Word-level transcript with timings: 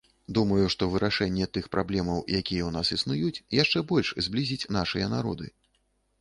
Думаю, 0.35 0.69
што 0.73 0.85
вырашэнне 0.93 1.45
тых 1.57 1.67
праблемаў, 1.75 2.23
якія 2.39 2.63
ў 2.69 2.71
нас 2.77 2.87
існуюць, 2.97 3.43
яшчэ 3.61 3.83
больш 3.93 4.09
зблізіць 4.29 4.69
нашыя 4.79 5.13
народы. 5.15 5.47